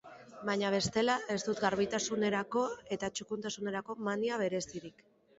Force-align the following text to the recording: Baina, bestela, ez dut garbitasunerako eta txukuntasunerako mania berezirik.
Baina, 0.47 0.69
bestela, 0.75 1.17
ez 1.33 1.35
dut 1.47 1.59
garbitasunerako 1.65 2.63
eta 2.95 3.09
txukuntasunerako 3.19 3.97
mania 4.09 4.41
berezirik. 4.43 5.05